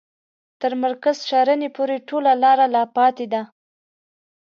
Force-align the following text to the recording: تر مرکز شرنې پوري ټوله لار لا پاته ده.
تر 0.61 0.71
مرکز 0.83 1.17
شرنې 1.29 1.69
پوري 1.75 1.97
ټوله 2.07 2.31
لار 2.43 2.59
لا 2.73 2.83
پاته 2.95 3.25
ده. 3.33 3.41